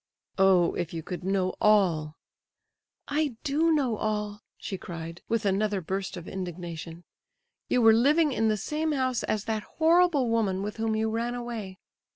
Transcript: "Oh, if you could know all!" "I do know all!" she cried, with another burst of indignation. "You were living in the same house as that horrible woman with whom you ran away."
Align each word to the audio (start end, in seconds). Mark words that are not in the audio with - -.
"Oh, 0.39 0.73
if 0.73 0.95
you 0.95 1.03
could 1.03 1.23
know 1.23 1.53
all!" 1.61 2.17
"I 3.07 3.35
do 3.43 3.71
know 3.71 3.97
all!" 3.97 4.41
she 4.57 4.75
cried, 4.75 5.21
with 5.29 5.45
another 5.45 5.79
burst 5.79 6.17
of 6.17 6.27
indignation. 6.27 7.03
"You 7.69 7.83
were 7.83 7.93
living 7.93 8.31
in 8.31 8.47
the 8.47 8.57
same 8.57 8.93
house 8.93 9.21
as 9.21 9.45
that 9.45 9.61
horrible 9.77 10.27
woman 10.27 10.63
with 10.63 10.77
whom 10.77 10.95
you 10.95 11.11
ran 11.11 11.35
away." 11.35 11.77